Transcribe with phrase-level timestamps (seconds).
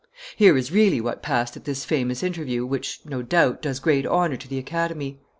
[0.35, 4.35] Here is really what passed at this famous interview, which, no doubt, does great honor
[4.35, 5.19] to the Academy.